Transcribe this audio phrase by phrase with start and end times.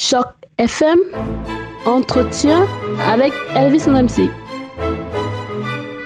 [0.00, 0.96] Choc FM,
[1.84, 2.68] entretien
[3.04, 4.30] avec Elvis MC.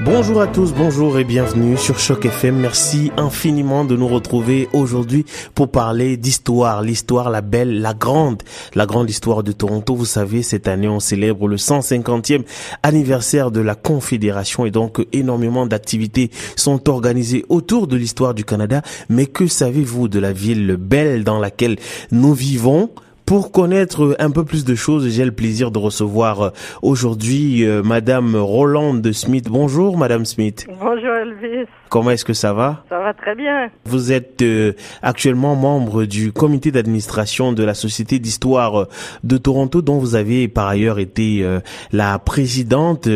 [0.01, 2.57] Bonjour à tous, bonjour et bienvenue sur Choc FM.
[2.57, 8.43] Merci infiniment de nous retrouver aujourd'hui pour parler d'histoire, l'histoire, la belle, la grande,
[8.75, 9.95] la grande histoire de Toronto.
[9.95, 12.45] Vous savez, cette année, on célèbre le 150e
[12.83, 18.81] anniversaire de la Confédération et donc énormément d'activités sont organisées autour de l'histoire du Canada.
[19.11, 21.77] Mais que savez-vous de la ville belle dans laquelle
[22.11, 22.89] nous vivons?
[23.27, 26.51] Pour connaître un peu plus de choses, j'ai le plaisir de recevoir euh,
[26.83, 29.49] aujourd'hui euh, Madame Rolande Smith.
[29.49, 30.67] Bonjour Madame Smith.
[30.81, 31.67] Bonjour Elvis.
[31.89, 32.85] Comment est-ce que ça va?
[32.89, 33.71] Ça va très bien.
[33.85, 34.73] Vous êtes euh,
[35.03, 38.89] actuellement membre du comité d'administration de la Société d'histoire
[39.23, 41.47] de Toronto dont vous avez par ailleurs été
[41.93, 43.09] la présidente.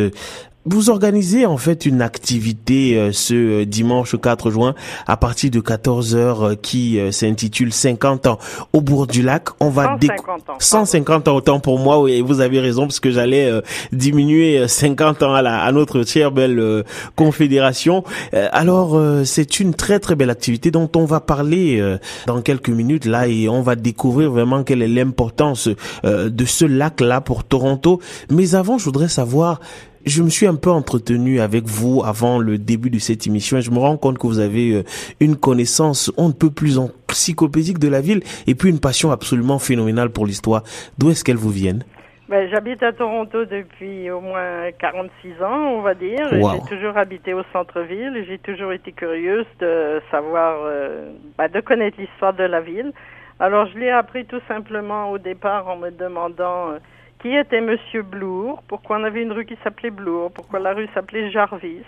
[0.68, 4.74] Vous organisez en fait une activité euh, ce euh, dimanche 4 juin
[5.06, 8.38] à partir de 14 heures euh, qui s'intitule 50 ans
[8.72, 9.44] au bord du lac.
[9.60, 10.56] On va 150 ans.
[10.58, 13.48] 150 ans autant pour moi oui, vous avez raison parce que j'allais
[13.92, 18.02] diminuer 50 ans à, la, à notre chère belle confédération.
[18.32, 23.28] alors c'est une très très belle activité dont on va parler dans quelques minutes là
[23.28, 25.68] et on va découvrir vraiment quelle est l'importance
[26.04, 28.00] de ce lac là pour Toronto.
[28.30, 29.60] Mais avant, je voudrais savoir
[30.06, 33.62] je me suis un peu entretenu avec vous avant le début de cette émission et
[33.62, 34.84] je me rends compte que vous avez euh,
[35.20, 39.58] une connaissance on ne peut plus encyclopédique de la ville et puis une passion absolument
[39.58, 40.62] phénoménale pour l'histoire.
[40.96, 41.82] D'où est-ce qu'elle vous vienne
[42.28, 46.28] ben, J'habite à Toronto depuis au moins 46 ans, on va dire.
[46.30, 48.24] J'ai toujours habité au centre-ville.
[48.28, 52.92] J'ai toujours été curieuse de savoir, euh, ben, de connaître l'histoire de la ville.
[53.38, 56.78] Alors, je l'ai appris tout simplement au départ en me demandant euh,
[57.26, 60.86] qui était Monsieur Blour, pourquoi on avait une rue qui s'appelait Blour, pourquoi la rue
[60.94, 61.82] s'appelait Jarvis.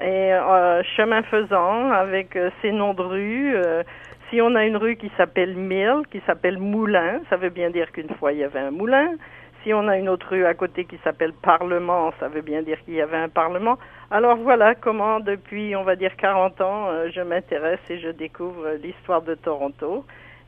[0.00, 3.82] Et euh, chemin faisant, avec euh, ces noms de rues, euh,
[4.28, 7.90] si on a une rue qui s'appelle Mill, qui s'appelle Moulin, ça veut bien dire
[7.90, 9.16] qu'une fois il y avait un moulin.
[9.64, 12.78] Si on a une autre rue à côté qui s'appelle Parlement, ça veut bien dire
[12.84, 13.76] qu'il y avait un Parlement.
[14.12, 19.22] Alors voilà comment, depuis, on va dire 40 ans, je m'intéresse et je découvre l'histoire
[19.22, 20.04] de Toronto.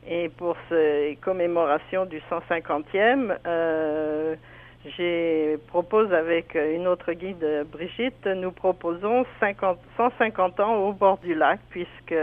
[0.07, 4.35] Et pour ces commémorations du 150e, euh,
[4.97, 11.33] j'ai propose avec une autre guide, Brigitte, nous proposons 50, 150 ans au bord du
[11.33, 12.15] lac, puisque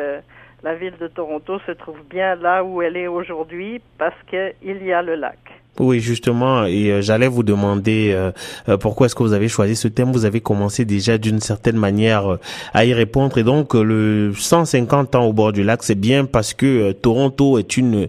[0.63, 4.93] la ville de Toronto se trouve bien là où elle est aujourd'hui, parce qu'il y
[4.93, 5.39] a le lac.
[5.79, 8.33] Oui, justement, et euh, j'allais vous demander euh,
[8.69, 10.13] euh, pourquoi est-ce que vous avez choisi ce thème?
[10.13, 12.39] Vous avez commencé déjà d'une certaine manière
[12.75, 16.53] à y répondre, et donc le 150 ans au bord du lac, c'est bien parce
[16.53, 18.09] que Toronto est une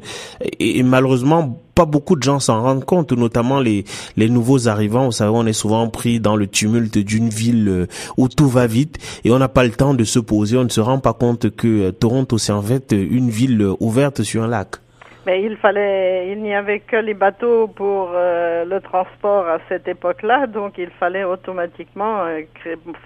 [0.59, 3.85] et, malheureusement pas beaucoup de gens s'en rendent compte, notamment les
[4.17, 5.05] les nouveaux arrivants.
[5.05, 8.97] Vous savez, on est souvent pris dans le tumulte d'une ville où tout va vite
[9.23, 10.57] et on n'a pas le temps de se poser.
[10.57, 14.43] On ne se rend pas compte que Toronto c'est en fait une ville ouverte sur
[14.43, 14.75] un lac.
[15.27, 19.87] Mais il fallait, il n'y avait que les bateaux pour euh, le transport à cette
[19.87, 22.41] époque-là, donc il fallait automatiquement euh,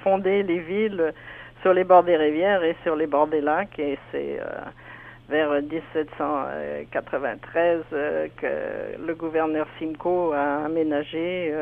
[0.02, 1.14] fonder les villes
[1.62, 4.46] sur les bords des rivières et sur les bords des lacs, et c'est euh,
[5.28, 7.82] vers 1793
[8.38, 8.48] que
[9.06, 11.54] le gouverneur Simcoe a aménagé,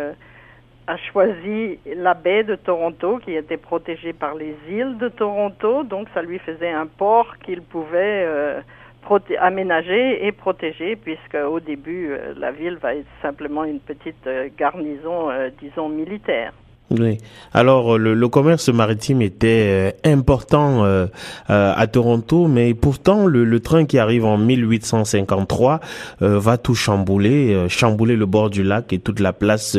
[0.86, 6.09] a choisi la baie de Toronto qui était protégée par les îles de Toronto, donc
[6.13, 8.28] ça lui faisait un port qu'il pouvait
[9.40, 14.50] aménagé et protégé, puisque au début, euh, la ville va être simplement une petite euh,
[14.58, 16.53] garnison, euh, disons, militaire.
[16.94, 17.18] Oui.
[17.54, 21.08] Alors le, le, commerce maritime était important euh,
[21.48, 25.80] à Toronto, mais pourtant le, le, train qui arrive en 1853
[26.20, 29.78] va tout chambouler, chambouler le bord du lac et toute la place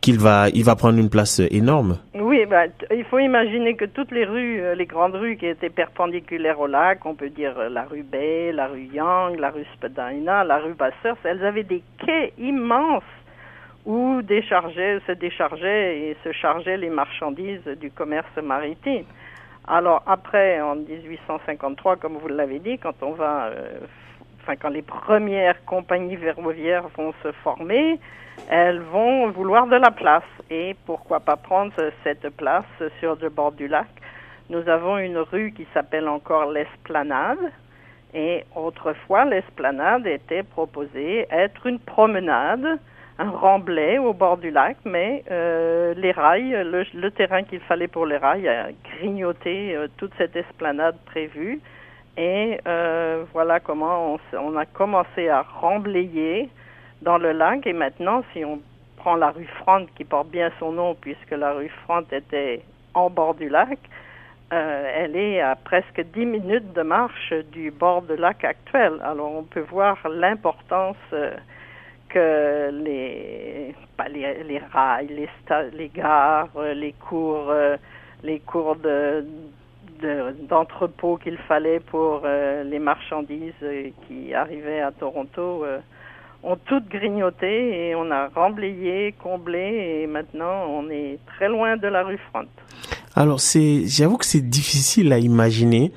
[0.00, 1.98] qu'il va, il va prendre une place énorme.
[2.20, 5.70] Oui, bah, il faut imaginer que toutes les rues, euh, les grandes rues qui étaient
[5.70, 9.64] perpendiculaires au lac, on peut dire euh, la rue Bay, la rue Young, la rue
[9.74, 13.02] Spadina, la rue Bassers, elles avaient des quais immenses
[13.88, 19.06] où se déchargeaient et se chargeaient les marchandises du commerce maritime.
[19.66, 23.78] Alors après, en 1853, comme vous l'avez dit, quand on va, euh,
[24.60, 27.98] quand les premières compagnies ferroviaires vont se former,
[28.50, 30.30] elles vont vouloir de la place.
[30.50, 31.72] Et pourquoi pas prendre
[32.04, 32.64] cette place
[33.00, 33.88] sur le bord du lac?
[34.50, 37.52] Nous avons une rue qui s'appelle encore l'Esplanade.
[38.12, 42.78] Et autrefois, l'esplanade était proposée être une promenade,
[43.18, 46.56] un remblai au bord du lac, mais euh, les rails,
[46.94, 51.60] le, terrain qu'il fallait pour les rails a grignoté euh, toute cette esplanade prévue.
[52.16, 56.48] Et euh, voilà comment on, on, a commencé à remblayer
[57.02, 57.66] dans le lac.
[57.66, 58.60] Et maintenant, si on
[58.96, 62.62] prend la rue Front, qui porte bien son nom puisque la rue Front était
[62.94, 63.78] en bord du lac,
[64.50, 68.94] elle est à presque 10 minutes de marche du bord du lac actuel.
[69.04, 70.96] Alors on peut voir l'importance
[72.08, 73.74] que les,
[74.10, 75.28] les, les rails, les,
[75.72, 77.52] les gares, les cours,
[78.22, 79.24] les cours de,
[80.48, 85.78] d'entrepôts qu'il fallait pour euh, les marchandises euh, qui arrivaient à Toronto euh,
[86.42, 91.88] ont toutes grignoté et on a remblayé, comblé et maintenant on est très loin de
[91.88, 92.46] la rue Front.
[93.14, 95.92] Alors c'est, j'avoue que c'est difficile à imaginer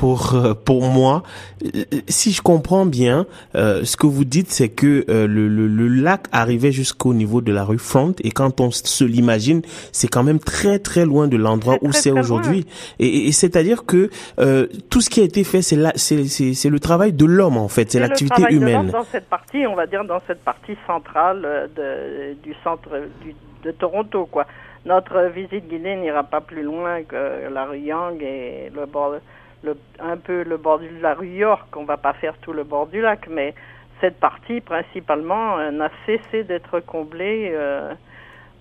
[0.00, 1.22] pour euh, pour moi.
[1.62, 6.26] Euh, si je comprends bien, euh, ce que vous dites, c'est que le, le, lac
[6.32, 9.60] arrivait jusqu'au niveau de la rue Front et quand on se l'imagine,
[9.92, 12.66] c'est quand même très très loin de l'endroit où c'est aujourd'hui.
[12.98, 14.10] Et, et c'est-à-dire que
[14.88, 17.68] tout ce qui a été fait, c'est là, c'est c'est le travail de l'homme en
[17.68, 18.86] fait, c'est l'activité humaine.
[18.86, 22.88] dans cette partie, on va dire dans cette partie centrale de, du centre
[23.22, 24.46] du, de Toronto, quoi.
[24.86, 29.16] Notre visite guidée n'ira pas plus loin que la rue Young et le bord
[29.98, 31.66] un peu le bord de la rue York.
[31.76, 33.54] On va pas faire tout le bord du lac, mais
[34.00, 37.92] cette partie principalement euh, n'a cessé d'être comblée euh,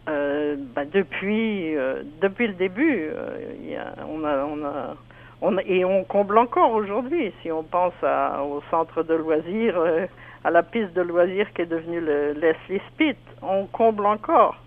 [0.10, 1.76] euh, bah, depuis
[2.22, 3.10] depuis le début.
[5.66, 7.32] Et on comble encore aujourd'hui.
[7.42, 9.82] Si on pense au centre de loisirs,
[10.44, 14.58] à la piste de loisirs qui est devenue le Leslie Spit, on comble encore.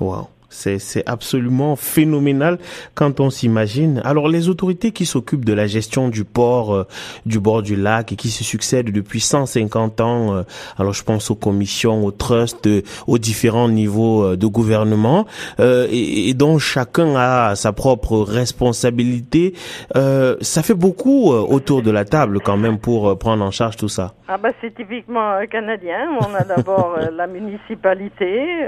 [0.00, 0.28] Wow.
[0.48, 2.58] C'est absolument phénoménal
[2.94, 4.00] quand on s'imagine.
[4.04, 6.86] Alors les autorités qui s'occupent de la gestion du port, euh,
[7.26, 10.42] du bord du lac et qui se succèdent depuis 150 ans, euh,
[10.78, 15.26] alors je pense aux commissions, aux trusts, euh, aux différents niveaux de gouvernement,
[15.58, 19.54] et, et, dont chacun a sa propre responsabilité,
[19.94, 24.14] ça fait beaucoup autour de la table quand même pour prendre en charge tout ça.
[24.28, 26.18] Ah bah c'est typiquement canadien.
[26.20, 28.64] On a d'abord la municipalité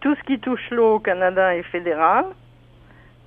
[0.00, 2.24] tout ce qui touche l'eau au Canada est fédéral.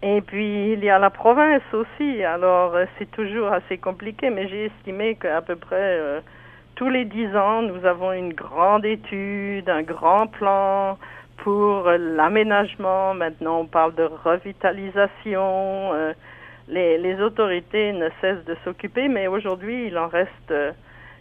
[0.01, 2.23] Et puis il y a la province aussi.
[2.23, 6.19] Alors euh, c'est toujours assez compliqué, mais j'ai estimé qu'à peu près euh,
[6.75, 10.97] tous les dix ans, nous avons une grande étude, un grand plan
[11.37, 13.13] pour l'aménagement.
[13.13, 15.93] Maintenant, on parle de revitalisation.
[15.93, 16.13] Euh,
[16.67, 20.53] les, les, autorités ne cessent de s'occuper, mais aujourd'hui, il en reste,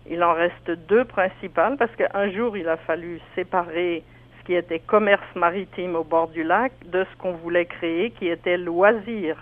[0.09, 4.05] il en reste deux principales parce qu'un jour, il a fallu séparer
[4.45, 8.57] qui était commerce maritime au bord du lac de ce qu'on voulait créer qui était
[8.57, 9.37] loisir.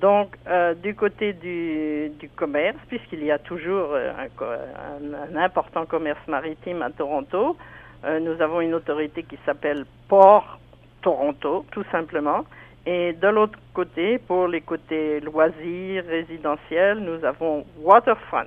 [0.00, 5.84] Donc, euh, du côté du, du commerce, puisqu'il y a toujours euh, un, un, important
[5.84, 7.56] commerce maritime à Toronto,
[8.04, 10.58] euh, nous avons une autorité qui s'appelle Port
[11.02, 12.44] Toronto, tout simplement.
[12.86, 18.46] Et de l'autre côté, pour les côtés loisirs, résidentiels, nous avons Waterfront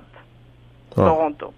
[0.96, 1.52] Toronto.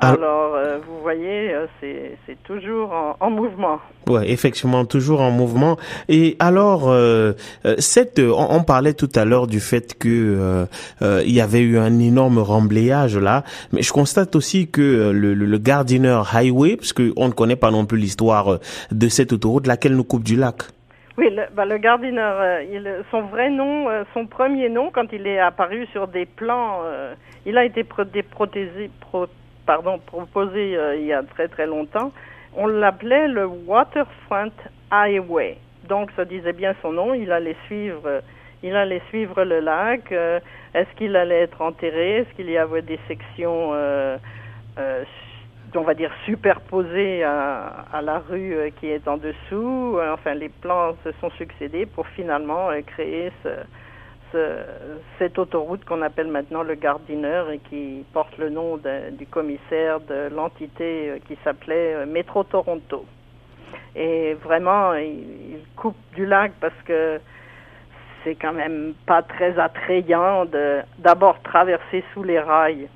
[0.00, 3.80] Alors, euh, vous voyez, euh, c'est toujours en, en, mouvement.
[4.06, 5.76] Ouais, effectivement, toujours en mouvement.
[6.08, 7.32] Et alors, euh,
[7.78, 10.66] cette, on, parlait tout à l'heure du fait que
[11.00, 13.42] il y avait eu un énorme remblayage là,
[13.72, 17.84] mais je constate aussi que le, le, Gardiner Highway, parce qu'on ne connaît pas non
[17.84, 18.58] plus l'histoire
[18.92, 20.62] de cette autoroute, laquelle nous coupe du lac.
[21.16, 25.40] Oui, le, bah, le Gardiner, il, son vrai nom, son premier nom, quand il est
[25.40, 26.82] apparu sur des plans,
[27.46, 29.26] il a été pro, protégé, pro,
[29.68, 32.10] pardon, proposé euh, il y a très très longtemps.
[32.56, 34.58] On l'appelait le Waterfront
[34.90, 35.58] Highway.
[35.86, 37.12] Donc ça disait bien son nom.
[37.12, 38.22] Il allait suivre,
[38.62, 40.10] il allait suivre le lac.
[40.10, 40.40] Euh,
[40.72, 44.16] est-ce qu'il allait être enterré Est-ce qu'il y avait des sections, euh,
[45.74, 50.94] on va dire superposées à, à la rue qui est en dessous Enfin, les plans
[51.04, 53.50] se sont succédés pour finalement créer ce
[55.18, 58.78] cette autoroute qu'on appelle maintenant le Gardiner et qui porte le nom
[59.12, 63.04] du commissaire de l'entité euh, qui s'appelait euh, Métro Toronto.
[63.96, 67.20] Et vraiment, il, coupe du lac parce que
[68.24, 72.88] c'est quand même pas très attrayant de d'abord traverser sous les rails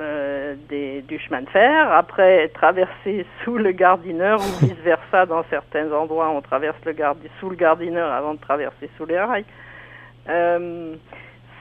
[0.00, 5.44] euh, des, du chemin de fer, après traverser sous le Gardiner ou vice versa dans
[5.50, 6.94] certains endroits on traverse le
[7.38, 9.44] sous le Gardiner avant de traverser sous les rails.
[10.28, 10.96] Euh,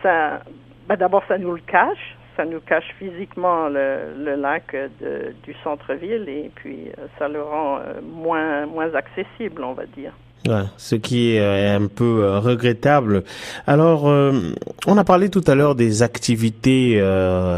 [0.04, 0.42] ça,
[0.88, 2.18] bah d'abord, ça nous le cache.
[2.36, 7.44] Ça nous cache physiquement le, le lac de, du centre-ville et puis euh, ça le
[7.44, 10.14] rend euh, moins, moins accessible, on va dire.
[10.48, 13.24] Ouais, ce qui est euh, un peu euh, regrettable.
[13.68, 14.54] Alors, euh,
[14.88, 17.02] on a parlé tout à l'heure des activités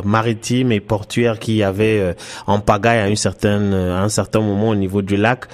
[0.03, 2.15] maritimes et portuaires qui y avait
[2.47, 5.45] en pagaille à, une certaine, à un certain moment au niveau du lac.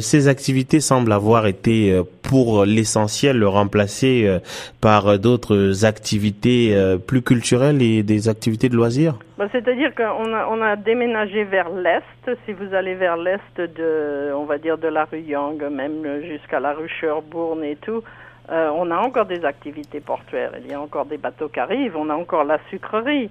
[0.00, 4.38] ces activités semblent avoir été, pour l'essentiel, remplacées
[4.80, 6.76] par d'autres activités
[7.06, 9.18] plus culturelles et des activités de loisirs?
[9.36, 12.02] Bah, C'est-à-dire qu'on a, on a déménagé vers l'est.
[12.46, 16.60] Si vous allez vers l'est de, on va dire, de la rue Young, même jusqu'à
[16.60, 18.02] la rue Sherbourne et tout,
[18.50, 20.52] euh, on a encore des activités portuaires.
[20.60, 21.96] Il y a encore des bateaux qui arrivent.
[21.96, 23.30] On a encore la sucrerie.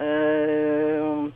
[0.00, 1.28] Euh,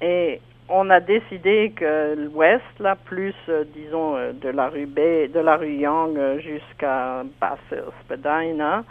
[0.00, 5.28] et on a décidé que l'ouest, là, plus, euh, disons, euh, de la rue Bay,
[5.28, 8.84] de la rue Yang euh, jusqu'à Basel-Spadina,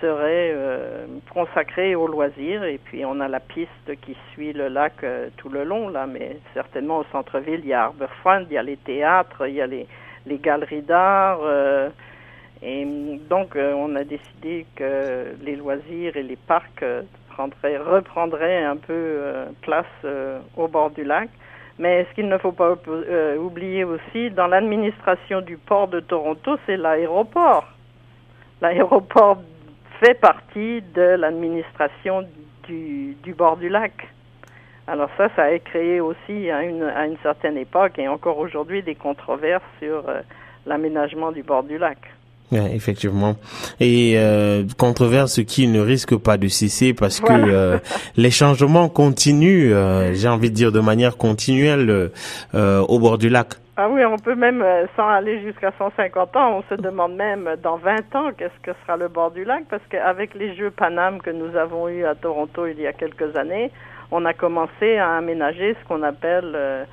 [0.00, 2.64] serait euh, consacré aux loisirs.
[2.64, 6.06] Et puis, on a la piste qui suit le lac euh, tout le long, là,
[6.06, 9.60] mais certainement au centre-ville, il y a Harbourfront, il y a les théâtres, il y
[9.60, 9.86] a les,
[10.26, 11.40] galeries d'art.
[11.42, 11.88] euh,
[12.62, 12.86] et
[13.28, 16.84] donc, euh, on a décidé que les loisirs et les parcs
[17.28, 19.18] prendraient- reprendraient un peu
[19.60, 19.86] place
[20.56, 21.28] au bord du lac.
[21.78, 22.76] Mais ce qu'il ne faut pas
[23.38, 27.66] oublier aussi, dans l'administration du port de Toronto, c'est l'aéroport.
[28.62, 29.42] L'aéroport
[30.04, 32.24] fait partie de l'administration
[32.68, 33.92] du, du bord du lac.
[34.86, 38.82] Alors ça, ça a créé aussi à une, à une certaine époque et encore aujourd'hui
[38.82, 40.20] des controverses sur euh,
[40.66, 41.96] l'aménagement du bord du lac.
[42.52, 43.36] Ouais, effectivement.
[43.80, 47.78] Et euh, controverse qui ne risque pas de cesser parce que euh,
[48.16, 52.10] les changements continuent, euh, j'ai envie de dire de manière continuelle
[52.52, 53.54] au bord du lac.
[53.76, 57.48] Ah oui, on peut même, euh, sans aller jusqu'à 150 ans, on se demande même
[57.48, 60.70] euh, dans 20 ans qu'est-ce que sera le bord du lac, parce qu'avec les Jeux
[60.70, 63.72] Paname que nous avons eus à Toronto il y a quelques années,
[64.12, 66.84] on a commencé à aménager ce qu'on appelle euh,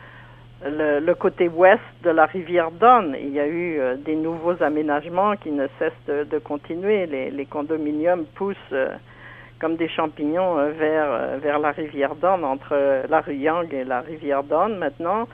[0.65, 3.13] le, côté ouest de la rivière Don.
[3.13, 7.05] Il y a eu des nouveaux aménagements qui ne cessent de, continuer.
[7.05, 8.75] Les, condominiums poussent
[9.59, 14.43] comme des champignons vers, vers la rivière Don, entre la rue Yang et la rivière
[14.43, 15.27] Don maintenant.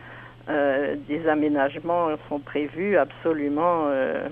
[0.50, 4.28] Euh, des aménagements sont prévus absolument euh,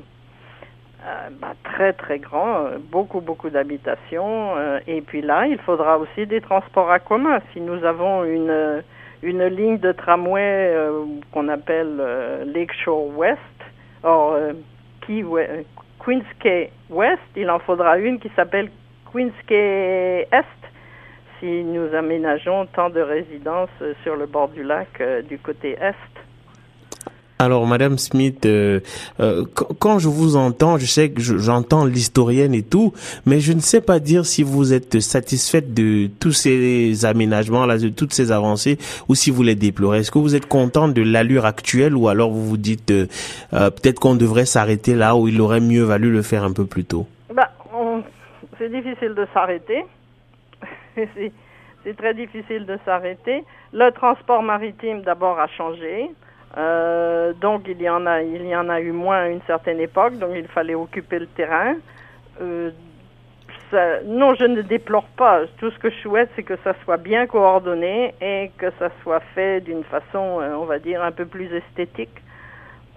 [1.06, 4.52] euh, bah, très très grands, beaucoup beaucoup d'habitations.
[4.88, 7.40] et puis là, il faudra aussi des transports à commun.
[7.54, 10.74] Si nous avons une ligne de tramway
[11.32, 12.02] qu'on appelle
[12.54, 13.40] Lakeshore West,
[14.04, 14.38] or
[15.06, 15.64] Key We- euh,
[16.00, 16.24] Queens
[16.90, 18.70] West, il en faudra une qui s'appelle
[19.12, 20.28] Queens Est
[21.40, 25.72] si nous aménageons tant de résidences euh, sur le bord du lac euh, du côté
[25.82, 25.94] est.
[27.38, 28.80] Alors, Madame Smith, euh,
[29.20, 32.94] euh, qu- quand je vous entends, je sais que je- j'entends l'historienne et tout,
[33.26, 37.78] mais je ne sais pas dire si vous êtes satisfaite de tous ces aménagements là,
[37.78, 38.78] de toutes ces avancées,
[39.10, 40.00] ou si vous les déplorez.
[40.00, 43.06] Est-ce que vous êtes contente de l'allure actuelle, ou alors vous vous dites euh,
[43.52, 46.86] peut-être qu'on devrait s'arrêter là, où il aurait mieux valu le faire un peu plus
[46.86, 47.06] tôt?
[47.36, 48.02] Bah, on-
[48.58, 49.84] c'est difficile de s'arrêter.
[51.84, 53.44] c'est très difficile de s'arrêter.
[53.74, 56.12] Le transport maritime d'abord a changé.
[56.58, 60.76] Euh, donc il y en a eu moins à une certaine époque, donc il fallait
[60.76, 61.76] occuper le terrain.
[62.42, 62.72] Euh,
[64.06, 65.42] non, je ne déplore pas.
[65.58, 69.20] Tout ce que je souhaite, c'est que ça soit bien coordonné et que ça soit
[69.34, 72.22] fait d'une façon, euh, on va dire, un peu plus esthétique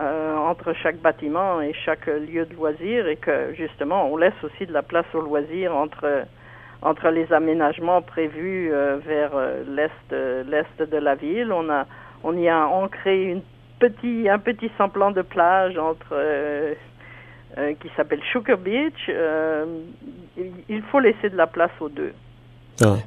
[0.01, 4.73] entre chaque bâtiment et chaque lieu de loisir et que justement on laisse aussi de
[4.73, 6.25] la place au loisir entre
[6.83, 11.53] entre les aménagements prévus euh, vers euh, l'est euh, l'est de la ville.
[11.53, 11.87] On a
[12.25, 13.43] on y a ancré une
[14.29, 16.17] un petit semblant de plage entre
[17.81, 19.09] qui s'appelle Sugar Beach.
[20.69, 22.13] Il- faut laisser de la place aux deux.
[22.81, 23.05] Ouais.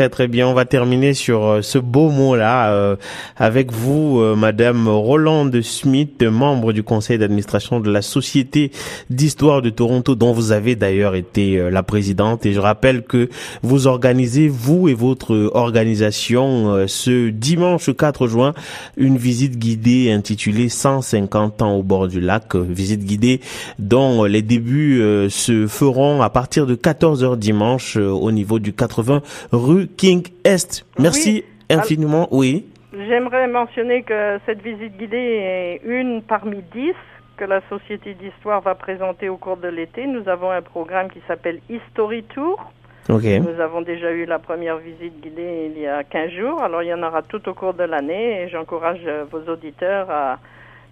[0.00, 0.48] Très très bien.
[0.48, 2.96] On va terminer sur euh, ce beau mot-là euh,
[3.36, 8.72] avec vous, euh, Madame Rolande Smith, membre du conseil d'administration de la Société
[9.10, 12.46] d'histoire de Toronto, dont vous avez d'ailleurs été euh, la présidente.
[12.46, 13.28] Et je rappelle que
[13.62, 18.54] vous organisez, vous et votre organisation, euh, ce dimanche 4 juin,
[18.96, 22.56] une visite guidée intitulée 150 ans au bord du lac.
[22.56, 23.42] Visite guidée
[23.78, 29.20] dont les débuts se feront à partir de 14h dimanche au niveau du 80
[29.52, 30.84] rue King Est.
[30.98, 31.76] Merci Oui.
[31.76, 32.28] infiniment.
[32.30, 32.66] Oui.
[32.92, 36.94] J'aimerais mentionner que cette visite guidée est une parmi dix
[37.36, 40.06] que la Société d'histoire va présenter au cours de l'été.
[40.06, 42.72] Nous avons un programme qui s'appelle History Tour.
[43.08, 43.24] Ok.
[43.24, 46.62] Nous avons déjà eu la première visite guidée il y a 15 jours.
[46.62, 50.10] Alors, il y en aura tout au cours de l'année et j'encourage euh, vos auditeurs
[50.10, 50.38] à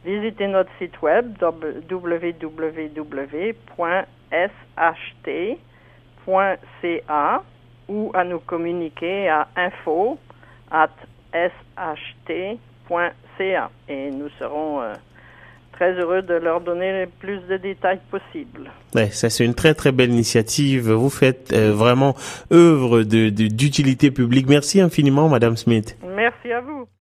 [0.06, 1.36] visiter notre site web
[6.26, 7.42] www.sht.ca
[7.88, 10.18] ou à nous communiquer à info
[10.70, 10.90] at
[12.88, 14.94] sht.ca et nous serons euh,
[15.72, 18.70] très heureux de leur donner le plus de détails possibles.
[18.94, 20.90] Ouais, ça c'est une très très belle initiative.
[20.90, 22.14] Vous faites euh, vraiment
[22.52, 24.48] œuvre de de- d'utilité publique.
[24.48, 25.96] Merci infiniment, Madame Smith.
[26.04, 26.88] Merci à vous.